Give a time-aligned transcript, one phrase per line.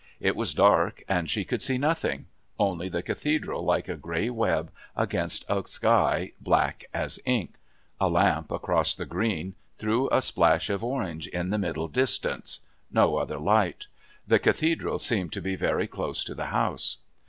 [0.19, 2.25] It was dark and she could see nothing
[2.57, 7.59] only the Cathedral like a grey web against a sky black as ink.
[7.99, 12.61] A lamp, across the Green, threw a splash of orange in the middle distance
[12.91, 13.85] no other light.
[14.27, 16.97] The Cathedral seemed to be very close to the house.